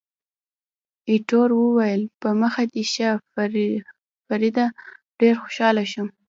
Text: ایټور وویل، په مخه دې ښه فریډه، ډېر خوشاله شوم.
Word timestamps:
ایټور 1.09 1.49
وویل، 1.55 2.03
په 2.21 2.29
مخه 2.41 2.63
دې 2.73 2.83
ښه 2.93 3.09
فریډه، 4.29 4.67
ډېر 5.19 5.33
خوشاله 5.43 5.83
شوم. 5.91 6.09